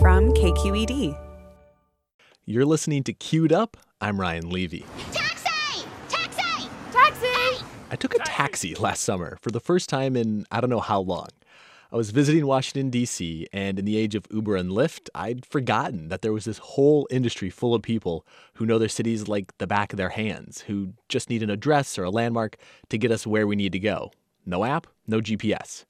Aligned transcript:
from 0.00 0.32
KQED. 0.32 1.18
You're 2.44 2.64
listening 2.64 3.02
to 3.04 3.12
Queued 3.12 3.52
Up. 3.52 3.76
I'm 4.00 4.20
Ryan 4.20 4.48
Levi. 4.48 4.84
Taxi! 5.12 5.84
Taxi! 6.08 6.68
Taxi! 6.92 7.64
I 7.90 7.96
took 7.96 8.14
a 8.14 8.20
taxi 8.20 8.76
last 8.76 9.02
summer 9.02 9.38
for 9.40 9.50
the 9.50 9.58
first 9.58 9.88
time 9.88 10.16
in 10.16 10.46
I 10.52 10.60
don't 10.60 10.70
know 10.70 10.78
how 10.78 11.00
long. 11.00 11.28
I 11.90 11.96
was 11.96 12.10
visiting 12.10 12.46
Washington, 12.46 12.90
D.C., 12.90 13.48
and 13.52 13.78
in 13.78 13.86
the 13.86 13.96
age 13.96 14.14
of 14.14 14.26
Uber 14.30 14.56
and 14.56 14.70
Lyft, 14.70 15.08
I'd 15.14 15.44
forgotten 15.44 16.08
that 16.08 16.22
there 16.22 16.34
was 16.34 16.44
this 16.44 16.58
whole 16.58 17.08
industry 17.10 17.50
full 17.50 17.74
of 17.74 17.82
people 17.82 18.26
who 18.54 18.66
know 18.66 18.78
their 18.78 18.88
cities 18.88 19.26
like 19.26 19.56
the 19.58 19.66
back 19.66 19.92
of 19.92 19.96
their 19.96 20.10
hands, 20.10 20.60
who 20.60 20.92
just 21.08 21.30
need 21.30 21.42
an 21.42 21.50
address 21.50 21.98
or 21.98 22.04
a 22.04 22.10
landmark 22.10 22.56
to 22.90 22.98
get 22.98 23.10
us 23.10 23.26
where 23.26 23.46
we 23.46 23.56
need 23.56 23.72
to 23.72 23.78
go. 23.78 24.12
No 24.46 24.64
app, 24.64 24.86
no 25.06 25.20
GPS. 25.20 25.86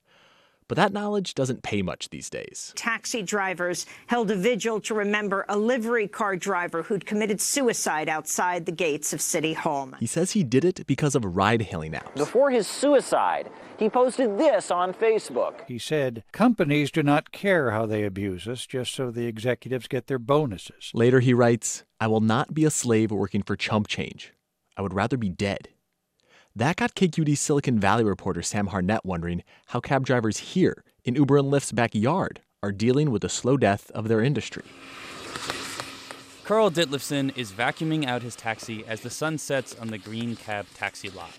But 0.69 0.77
that 0.77 0.93
knowledge 0.93 1.35
doesn't 1.35 1.63
pay 1.63 1.81
much 1.81 2.11
these 2.11 2.29
days. 2.29 2.75
Taxi 2.77 3.23
drivers 3.23 3.87
held 4.07 4.31
a 4.31 4.37
vigil 4.37 4.81
to 4.83 4.95
remember 4.95 5.47
a 5.49 5.57
livery 5.57 6.07
car 6.07 6.37
driver 6.37 6.83
who'd 6.83 7.07
committed 7.07 7.41
suicide 7.41 8.09
outside 8.09 8.67
the 8.67 8.73
gates 8.73 9.15
of 9.15 9.23
City 9.23 9.55
Hall. 9.55 9.91
He 9.99 10.07
says 10.07 10.33
he 10.33 10.45
did 10.45 10.65
it 10.65 10.87
because 10.87 11.15
of 11.15 11.25
ride 11.25 11.63
hailing 11.63 11.93
apps. 11.93 12.15
Before 12.15 12.51
his 12.51 12.67
suicide, 12.67 13.51
he 13.79 13.89
posted 13.89 14.37
this 14.39 14.71
on 14.71 14.93
Facebook. 14.93 15.67
He 15.67 15.79
said, 15.79 16.25
Companies 16.33 16.91
do 16.91 17.03
not 17.03 17.33
care 17.33 17.71
how 17.71 17.87
they 17.87 18.05
abuse 18.05 18.47
us 18.47 18.67
just 18.67 18.93
so 18.93 19.11
the 19.11 19.27
executives 19.27 19.89
get 19.89 20.07
their 20.07 20.19
bonuses. 20.19 20.91
Later, 20.93 21.21
he 21.21 21.33
writes, 21.33 21.85
I 22.01 22.09
will 22.09 22.21
not 22.21 22.53
be 22.53 22.65
a 22.65 22.71
slave 22.71 23.11
working 23.11 23.43
for 23.43 23.57
chump 23.57 23.89
change. 23.89 24.35
I 24.77 24.83
would 24.83 24.95
rather 24.95 25.17
be 25.17 25.31
dead. 25.31 25.71
That 26.59 26.75
got 26.75 26.97
KQED 26.97 27.39
Silicon 27.39 27.79
Valley 27.79 28.03
reporter 28.03 28.43
Sam 28.43 28.71
Harnett 28.71 29.05
wondering 29.05 29.45
how 29.67 29.79
cab 29.79 30.05
drivers 30.05 30.39
here 30.39 30.83
in 31.05 31.15
Uber 31.15 31.37
and 31.37 31.53
Lyft's 31.53 31.71
backyard 31.71 32.41
are 32.65 32.73
dealing 32.73 33.13
with 33.13 33.23
the 33.23 33.29
slow 33.29 33.57
death 33.57 33.93
of 33.93 34.09
their 34.09 34.21
industry. 34.21 34.65
Carl 36.43 36.73
Ditlevson 36.73 37.31
is 37.39 37.53
vacuuming 37.53 38.07
out 38.09 38.23
his 38.23 38.35
taxi 38.35 38.85
as 38.89 39.03
the 39.03 39.09
sun 39.09 39.39
sets 39.39 39.77
on 39.77 39.87
the 39.87 39.99
green 39.99 40.35
cab 40.35 40.67
taxi 40.75 41.11
lot. 41.11 41.31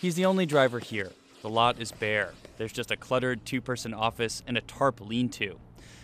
He's 0.00 0.16
the 0.16 0.24
only 0.24 0.46
driver 0.46 0.80
here. 0.80 1.12
The 1.42 1.48
lot 1.48 1.78
is 1.78 1.92
bare. 1.92 2.32
There's 2.58 2.72
just 2.72 2.90
a 2.90 2.96
cluttered 2.96 3.46
two 3.46 3.60
person 3.60 3.94
office 3.94 4.42
and 4.48 4.58
a 4.58 4.62
tarp 4.62 5.00
lean 5.00 5.28
to. 5.28 5.60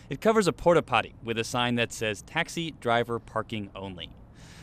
It 0.08 0.20
covers 0.20 0.46
a 0.46 0.52
porta 0.52 0.82
potty 0.82 1.14
with 1.24 1.36
a 1.36 1.42
sign 1.42 1.74
that 1.74 1.92
says 1.92 2.22
taxi 2.22 2.70
driver 2.80 3.18
parking 3.18 3.70
only. 3.74 4.10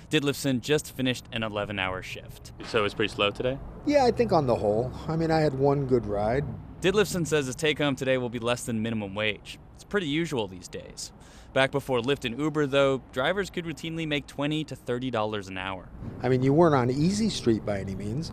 Ditlevson 0.09 0.61
just 0.61 0.95
finished 0.95 1.25
an 1.31 1.43
11 1.43 1.77
hour 1.77 2.02
shift. 2.02 2.52
So 2.65 2.83
it's 2.83 2.95
pretty 2.95 3.13
slow 3.13 3.29
today? 3.29 3.59
Yeah, 3.85 4.05
I 4.05 4.11
think 4.11 4.31
on 4.31 4.47
the 4.47 4.55
whole. 4.55 4.91
I 5.07 5.15
mean, 5.15 5.29
I 5.29 5.39
had 5.39 5.53
one 5.53 5.85
good 5.85 6.05
ride. 6.05 6.45
Ditlevson 6.81 7.27
says 7.27 7.45
his 7.45 7.55
take 7.55 7.77
home 7.77 7.95
today 7.95 8.17
will 8.17 8.30
be 8.30 8.39
less 8.39 8.63
than 8.63 8.81
minimum 8.81 9.13
wage. 9.13 9.59
It's 9.75 9.83
pretty 9.83 10.07
usual 10.07 10.47
these 10.47 10.67
days. 10.67 11.11
Back 11.53 11.71
before 11.71 11.99
Lyft 11.99 12.25
and 12.25 12.39
Uber, 12.39 12.67
though, 12.67 13.02
drivers 13.11 13.49
could 13.49 13.65
routinely 13.65 14.07
make 14.07 14.25
20 14.27 14.63
to 14.65 14.75
$30 14.75 15.47
an 15.47 15.57
hour. 15.57 15.89
I 16.23 16.30
mean, 16.30 16.41
you 16.41 16.53
weren't 16.53 16.75
on 16.75 16.89
easy 16.89 17.30
street 17.30 17.65
by 17.65 17.80
any 17.80 17.95
means, 17.95 18.31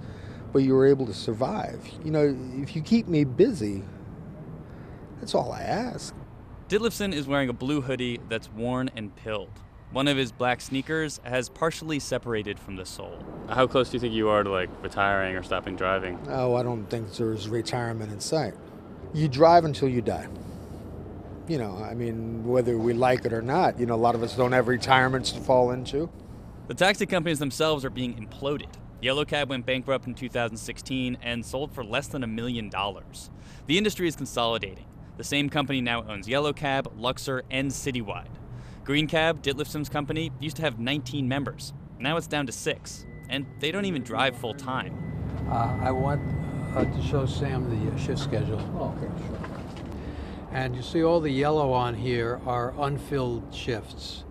but 0.53 0.61
you 0.61 0.75
were 0.75 0.87
able 0.87 1.07
to 1.07 1.15
survive. 1.15 1.87
You 2.05 2.11
know, 2.11 2.37
if 2.55 2.75
you 2.75 2.83
keep 2.83 3.07
me 3.07 3.25
busy, 3.25 3.83
that's 5.21 5.35
all 5.35 5.53
I 5.53 5.63
ask. 5.63 6.15
Ditlevson 6.69 7.13
is 7.13 7.27
wearing 7.27 7.49
a 7.49 7.55
blue 7.55 7.81
hoodie 7.83 8.21
that's 8.29 8.51
worn 8.51 8.91
and 8.97 9.15
pilled. 9.15 9.61
One 9.93 10.09
of 10.09 10.17
his 10.17 10.33
black 10.33 10.61
sneakers 10.61 11.21
has 11.25 11.49
partially 11.49 12.01
separated 12.01 12.59
from 12.59 12.77
the 12.77 12.85
sole. 12.85 13.25
How 13.49 13.67
close 13.67 13.91
do 13.91 13.97
you 13.97 14.01
think 14.01 14.15
you 14.15 14.29
are 14.29 14.43
to 14.43 14.51
like 14.51 14.69
retiring 14.83 15.37
or 15.37 15.43
stopping 15.43 15.77
driving? 15.77 16.19
Oh, 16.29 16.57
I 16.57 16.63
don't 16.63 16.87
think 16.87 17.13
there's 17.15 17.49
retirement 17.49 18.13
in 18.13 18.21
sight. 18.21 18.55
You 19.15 19.29
drive 19.29 19.65
until 19.65 19.89
you 19.89 20.03
die. 20.03 20.27
You 21.49 21.59
know, 21.59 21.77
I 21.77 21.95
mean, 21.95 22.45
whether 22.45 22.77
we 22.77 22.93
like 22.93 23.25
it 23.25 23.33
or 23.33 23.41
not, 23.41 23.79
you 23.79 23.87
know, 23.87 23.95
a 23.95 23.97
lot 23.97 24.17
of 24.17 24.23
us 24.23 24.37
don't 24.37 24.53
have 24.53 24.67
retirements 24.67 25.31
to 25.33 25.41
fall 25.41 25.71
into. 25.71 26.11
The 26.67 26.75
taxi 26.75 27.07
companies 27.07 27.39
themselves 27.39 27.85
are 27.85 27.91
being 27.91 28.15
imploded. 28.15 28.73
Yellow 29.01 29.25
Cab 29.25 29.49
went 29.51 29.65
bankrupt 29.65 30.09
in 30.09 30.15
2016 30.15 31.19
and 31.23 31.47
sold 31.47 31.71
for 31.73 31.85
less 31.85 32.09
than 32.09 32.25
a 32.25 32.27
million 32.27 32.69
dollars. 32.69 33.31
The 33.67 33.79
industry 33.79 34.09
is 34.09 34.17
consolidating. 34.17 34.87
The 35.17 35.25
same 35.25 35.49
company 35.49 35.81
now 35.81 36.03
owns 36.09 36.27
Yellow 36.27 36.53
Cab, 36.53 36.93
Luxor, 36.97 37.45
and 37.51 37.71
Citywide. 37.71 38.27
Green 38.87 39.09
Cab, 39.09 39.43
Ditlevson's 39.43 39.89
company, 39.89 40.31
used 40.39 40.55
to 40.57 40.63
have 40.63 40.79
19 40.79 41.27
members. 41.27 41.73
Now 41.99 42.17
it's 42.17 42.29
down 42.29 42.47
to 42.47 42.53
six, 42.53 43.05
and 43.29 43.45
they 43.59 43.73
don't 43.73 43.85
even 43.85 44.05
drive 44.05 44.37
full 44.37 44.55
time. 44.55 44.97
Uh, 45.51 45.77
I 45.83 45.91
want 45.91 46.23
uh, 46.77 46.85
to 46.85 47.03
show 47.03 47.27
Sam 47.27 47.69
the 47.69 47.93
uh, 47.93 47.97
shift 47.99 48.21
schedule. 48.21 48.61
Oh, 48.79 48.95
okay, 48.97 49.13
sure. 49.27 49.39
And 50.53 50.77
you 50.77 50.83
see 50.83 51.03
all 51.03 51.19
the 51.19 51.31
yellow 51.31 51.73
on 51.73 51.95
here 51.95 52.41
are 52.47 52.75
unfilled 52.79 53.53
shifts. 53.53 54.23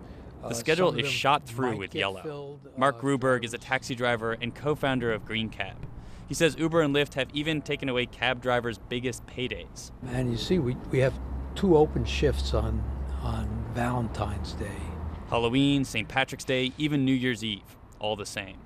The 0.48 0.54
schedule 0.54 0.94
is 0.94 1.06
shot 1.06 1.44
through 1.44 1.76
with 1.76 1.94
yellow. 1.94 2.22
Filled, 2.22 2.68
Mark 2.78 2.98
Gruberg 2.98 3.44
is 3.44 3.52
a 3.52 3.58
taxi 3.58 3.94
driver 3.94 4.38
and 4.40 4.54
co 4.54 4.74
founder 4.74 5.12
of 5.12 5.26
Green 5.26 5.50
Cab. 5.50 5.86
He 6.28 6.34
says 6.34 6.56
Uber 6.58 6.80
and 6.80 6.94
Lyft 6.94 7.12
have 7.14 7.28
even 7.34 7.60
taken 7.60 7.90
away 7.90 8.06
cab 8.06 8.40
drivers' 8.40 8.78
biggest 8.78 9.26
paydays. 9.26 9.90
And 10.08 10.30
you 10.30 10.38
see, 10.38 10.58
we, 10.58 10.76
we 10.90 11.00
have 11.00 11.12
two 11.54 11.76
open 11.76 12.06
shifts 12.06 12.54
on, 12.54 12.82
on 13.26 13.66
Valentine's 13.74 14.52
Day. 14.52 14.80
Halloween, 15.30 15.84
St. 15.84 16.08
Patrick's 16.08 16.44
Day, 16.44 16.72
even 16.78 17.04
New 17.04 17.12
Year's 17.12 17.42
Eve, 17.42 17.76
all 17.98 18.14
the 18.14 18.24
same. 18.24 18.58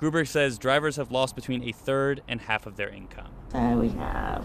Gruberg 0.00 0.26
says 0.26 0.58
drivers 0.58 0.96
have 0.96 1.12
lost 1.12 1.36
between 1.36 1.62
a 1.62 1.70
third 1.70 2.20
and 2.26 2.40
half 2.40 2.66
of 2.66 2.74
their 2.76 2.88
income. 2.88 3.30
And 3.52 3.78
we 3.78 3.90
have 3.90 4.44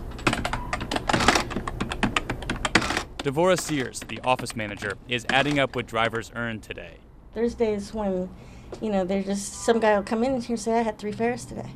Devora 3.23 3.59
Sears, 3.59 4.01
the 4.01 4.19
office 4.23 4.55
manager, 4.55 4.93
is 5.07 5.25
adding 5.29 5.57
up 5.57 5.75
what 5.75 5.87
drivers 5.87 6.31
earn 6.35 6.61
today. 6.61 6.97
there's 7.33 7.55
days 7.55 7.91
when, 7.91 8.29
you 8.81 8.91
know, 8.91 9.03
there's 9.03 9.25
just 9.25 9.65
some 9.65 9.79
guy 9.79 9.95
will 9.95 10.03
come 10.03 10.23
in 10.23 10.39
here 10.39 10.53
and 10.53 10.59
say 10.59 10.77
I 10.77 10.83
had 10.83 10.99
three 10.99 11.11
fares 11.11 11.43
today, 11.43 11.71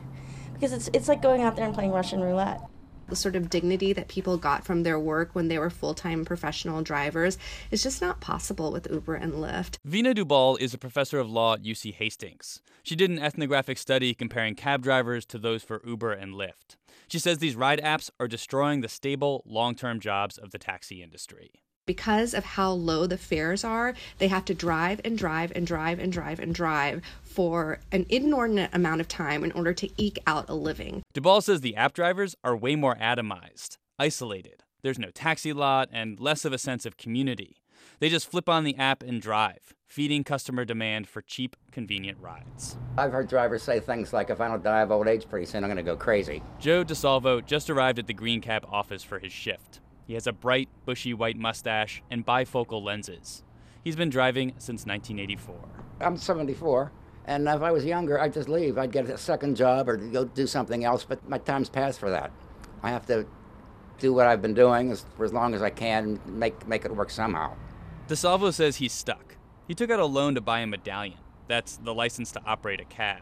because 0.53 0.71
it's 0.71 0.89
it's 0.93 1.07
like 1.07 1.23
going 1.23 1.41
out 1.41 1.55
there 1.55 1.65
and 1.65 1.73
playing 1.73 1.91
Russian 1.91 2.21
roulette. 2.21 2.61
The 3.07 3.15
sort 3.15 3.35
of 3.35 3.49
dignity 3.49 3.93
that 3.93 4.07
people 4.07 4.37
got 4.37 4.65
from 4.65 4.83
their 4.83 4.99
work 4.99 5.33
when 5.33 5.47
they 5.47 5.59
were 5.59 5.69
full 5.69 5.93
time 5.93 6.25
professional 6.25 6.81
drivers 6.81 7.37
is 7.71 7.83
just 7.83 8.01
not 8.01 8.21
possible 8.21 8.71
with 8.71 8.87
Uber 8.89 9.15
and 9.15 9.33
Lyft. 9.33 9.77
Veena 9.87 10.15
Dubal 10.15 10.59
is 10.59 10.73
a 10.73 10.77
professor 10.77 11.19
of 11.19 11.29
law 11.29 11.53
at 11.53 11.63
UC 11.63 11.93
Hastings. 11.93 12.61
She 12.83 12.95
did 12.95 13.09
an 13.09 13.19
ethnographic 13.19 13.77
study 13.77 14.13
comparing 14.13 14.55
cab 14.55 14.81
drivers 14.81 15.25
to 15.27 15.37
those 15.37 15.63
for 15.63 15.81
Uber 15.85 16.13
and 16.13 16.33
Lyft. 16.33 16.77
She 17.07 17.19
says 17.19 17.37
these 17.37 17.55
ride 17.55 17.81
apps 17.81 18.09
are 18.19 18.27
destroying 18.27 18.81
the 18.81 18.89
stable, 18.89 19.43
long 19.45 19.75
term 19.75 19.99
jobs 19.99 20.37
of 20.37 20.51
the 20.51 20.59
taxi 20.59 21.03
industry. 21.03 21.51
Because 21.85 22.33
of 22.33 22.45
how 22.45 22.71
low 22.71 23.07
the 23.07 23.17
fares 23.17 23.65
are, 23.65 23.93
they 24.17 24.29
have 24.29 24.45
to 24.45 24.53
drive 24.53 25.01
and 25.03 25.17
drive 25.17 25.51
and 25.53 25.67
drive 25.67 25.99
and 25.99 26.13
drive 26.13 26.39
and 26.39 26.55
drive 26.55 27.01
for 27.23 27.79
an 27.91 28.05
inordinate 28.07 28.69
amount 28.71 29.01
of 29.01 29.09
time 29.09 29.43
in 29.43 29.51
order 29.51 29.73
to 29.73 29.89
eke 29.97 30.19
out 30.25 30.49
a 30.49 30.53
living. 30.53 31.03
Dubal 31.13 31.43
says 31.43 31.59
the 31.59 31.75
app 31.75 31.93
drivers 31.93 32.37
are 32.41 32.55
way 32.55 32.77
more 32.77 32.95
atomized, 32.95 33.75
isolated. 33.99 34.63
There's 34.81 34.99
no 34.99 35.09
taxi 35.09 35.51
lot 35.51 35.89
and 35.91 36.17
less 36.21 36.45
of 36.45 36.53
a 36.53 36.57
sense 36.57 36.85
of 36.85 36.95
community. 36.95 37.57
They 37.99 38.07
just 38.07 38.31
flip 38.31 38.47
on 38.47 38.63
the 38.63 38.77
app 38.77 39.03
and 39.03 39.21
drive, 39.21 39.73
feeding 39.85 40.23
customer 40.23 40.63
demand 40.63 41.09
for 41.09 41.21
cheap, 41.21 41.57
convenient 41.71 42.17
rides. 42.21 42.77
I've 42.97 43.11
heard 43.11 43.27
drivers 43.27 43.61
say 43.61 43.81
things 43.81 44.13
like, 44.13 44.29
if 44.29 44.39
I 44.39 44.47
don't 44.47 44.63
die 44.63 44.81
of 44.81 44.91
old 44.91 45.09
age 45.09 45.27
pretty 45.29 45.45
soon, 45.47 45.65
I'm 45.65 45.69
going 45.69 45.77
to 45.77 45.83
go 45.83 45.97
crazy. 45.97 46.41
Joe 46.59 46.85
DeSalvo 46.85 47.45
just 47.45 47.69
arrived 47.69 47.99
at 47.99 48.07
the 48.07 48.13
Green 48.13 48.39
Cab 48.39 48.65
office 48.71 49.03
for 49.03 49.19
his 49.19 49.33
shift. 49.33 49.81
He 50.05 50.13
has 50.15 50.27
a 50.27 50.33
bright, 50.33 50.69
bushy 50.85 51.13
white 51.13 51.37
mustache 51.37 52.03
and 52.11 52.25
bifocal 52.25 52.83
lenses. 52.83 53.43
He's 53.83 53.95
been 53.95 54.09
driving 54.09 54.53
since 54.57 54.85
1984. 54.85 55.55
I'm 56.01 56.17
74, 56.17 56.91
and 57.25 57.47
if 57.47 57.61
I 57.61 57.71
was 57.71 57.85
younger, 57.85 58.19
I'd 58.19 58.33
just 58.33 58.49
leave. 58.49 58.77
I'd 58.77 58.91
get 58.91 59.09
a 59.09 59.17
second 59.17 59.55
job 59.55 59.87
or 59.89 59.97
go 59.97 60.25
do 60.25 60.47
something 60.47 60.83
else, 60.83 61.05
but 61.05 61.27
my 61.27 61.37
time's 61.37 61.69
past 61.69 61.99
for 61.99 62.09
that. 62.09 62.31
I 62.81 62.89
have 62.89 63.05
to 63.07 63.25
do 63.99 64.13
what 64.13 64.27
I've 64.27 64.41
been 64.41 64.53
doing 64.53 64.91
as, 64.91 65.05
for 65.15 65.23
as 65.23 65.31
long 65.31 65.53
as 65.53 65.61
I 65.61 65.69
can 65.69 66.03
and 66.03 66.25
make, 66.27 66.67
make 66.67 66.83
it 66.85 66.95
work 66.95 67.09
somehow. 67.09 67.55
DeSalvo 68.07 68.53
says 68.53 68.77
he's 68.77 68.91
stuck. 68.91 69.37
He 69.67 69.73
took 69.73 69.89
out 69.89 69.99
a 69.99 70.05
loan 70.05 70.35
to 70.35 70.41
buy 70.41 70.59
a 70.59 70.67
medallion. 70.67 71.17
That's 71.47 71.77
the 71.77 71.93
license 71.93 72.31
to 72.33 72.41
operate 72.45 72.81
a 72.81 72.85
cab. 72.85 73.21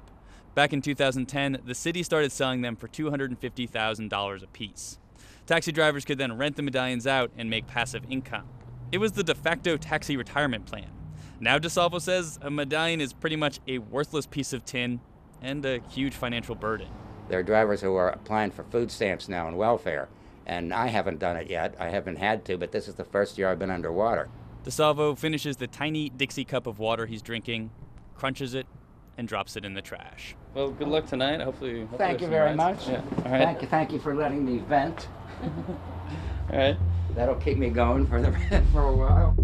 Back 0.55 0.73
in 0.73 0.81
2010, 0.81 1.59
the 1.65 1.75
city 1.75 2.03
started 2.03 2.31
selling 2.31 2.61
them 2.61 2.75
for 2.75 2.87
$250,000 2.87 4.43
apiece. 4.43 4.97
Taxi 5.51 5.73
drivers 5.73 6.05
could 6.05 6.17
then 6.17 6.37
rent 6.37 6.55
the 6.55 6.61
medallions 6.61 7.05
out 7.05 7.29
and 7.37 7.49
make 7.49 7.67
passive 7.67 8.03
income. 8.09 8.47
It 8.93 8.99
was 8.99 9.11
the 9.11 9.21
de 9.21 9.35
facto 9.35 9.75
taxi 9.75 10.15
retirement 10.15 10.65
plan. 10.65 10.89
Now 11.41 11.59
DeSalvo 11.59 11.99
says 11.99 12.39
a 12.41 12.49
medallion 12.49 13.01
is 13.01 13.11
pretty 13.11 13.35
much 13.35 13.59
a 13.67 13.79
worthless 13.79 14.25
piece 14.25 14.53
of 14.53 14.63
tin 14.63 15.01
and 15.41 15.65
a 15.65 15.81
huge 15.89 16.13
financial 16.13 16.55
burden. 16.55 16.87
There 17.27 17.37
are 17.37 17.43
drivers 17.43 17.81
who 17.81 17.95
are 17.95 18.07
applying 18.11 18.51
for 18.51 18.63
food 18.63 18.91
stamps 18.91 19.27
now 19.27 19.49
and 19.49 19.57
welfare, 19.57 20.07
and 20.45 20.73
I 20.73 20.87
haven't 20.87 21.19
done 21.19 21.35
it 21.35 21.49
yet. 21.49 21.75
I 21.77 21.89
haven't 21.89 22.15
had 22.15 22.45
to, 22.45 22.57
but 22.57 22.71
this 22.71 22.87
is 22.87 22.95
the 22.95 23.03
first 23.03 23.37
year 23.37 23.49
I've 23.49 23.59
been 23.59 23.71
underwater. 23.71 24.29
DeSalvo 24.63 25.17
finishes 25.17 25.57
the 25.57 25.67
tiny 25.67 26.07
Dixie 26.07 26.45
cup 26.45 26.65
of 26.65 26.79
water 26.79 27.07
he's 27.07 27.21
drinking, 27.21 27.71
crunches 28.15 28.53
it, 28.53 28.67
and 29.17 29.27
drops 29.27 29.57
it 29.57 29.65
in 29.65 29.73
the 29.73 29.81
trash. 29.81 30.33
Well, 30.53 30.71
good 30.71 30.87
luck 30.87 31.07
tonight. 31.07 31.41
Hopefully, 31.41 31.81
hopefully 31.81 31.97
Thank 31.97 32.21
you 32.21 32.27
very 32.27 32.55
much. 32.55 32.87
Yeah. 32.87 33.01
All 33.25 33.31
right. 33.33 33.43
Thank 33.43 33.61
you, 33.61 33.67
thank 33.67 33.91
you 33.91 33.99
for 33.99 34.15
letting 34.15 34.45
me 34.45 34.59
vent. 34.59 35.09
All 35.41 35.79
right. 36.57 36.77
That'll 37.15 37.35
keep 37.35 37.57
me 37.57 37.69
going 37.69 38.07
for 38.07 38.21
the 38.21 38.31
for 38.71 38.83
a 38.83 38.95
while. 38.95 39.35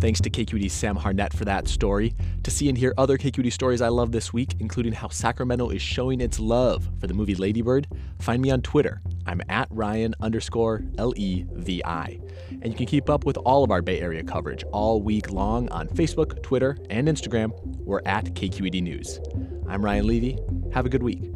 Thanks 0.00 0.20
to 0.20 0.28
KQED's 0.28 0.74
Sam 0.74 0.96
Harnett 0.96 1.32
for 1.32 1.46
that 1.46 1.66
story. 1.66 2.14
To 2.42 2.50
see 2.50 2.68
and 2.68 2.76
hear 2.76 2.92
other 2.98 3.16
KQED 3.16 3.50
stories 3.50 3.80
I 3.80 3.88
love 3.88 4.12
this 4.12 4.34
week, 4.34 4.54
including 4.60 4.92
how 4.92 5.08
Sacramento 5.08 5.70
is 5.70 5.80
showing 5.80 6.20
its 6.20 6.38
love 6.38 6.90
for 7.00 7.06
the 7.06 7.14
movie 7.14 7.34
Ladybird, 7.34 7.86
find 8.18 8.42
me 8.42 8.50
on 8.50 8.60
Twitter. 8.60 9.00
I'm 9.24 9.40
at 9.48 9.66
Ryan 9.70 10.14
underscore 10.20 10.82
L 10.98 11.14
E 11.16 11.46
V 11.54 11.82
I. 11.86 12.20
And 12.50 12.66
you 12.66 12.74
can 12.74 12.84
keep 12.84 13.08
up 13.08 13.24
with 13.24 13.38
all 13.38 13.64
of 13.64 13.70
our 13.70 13.80
Bay 13.80 13.98
Area 14.00 14.22
coverage 14.22 14.62
all 14.72 15.00
week 15.00 15.30
long 15.30 15.70
on 15.70 15.88
Facebook, 15.88 16.42
Twitter, 16.42 16.76
and 16.90 17.08
Instagram. 17.08 17.52
We're 17.78 18.02
at 18.04 18.26
KQED 18.34 18.82
News. 18.82 19.20
I'm 19.66 19.82
Ryan 19.82 20.06
Levi. 20.06 20.38
Have 20.74 20.84
a 20.84 20.90
good 20.90 21.02
week. 21.02 21.33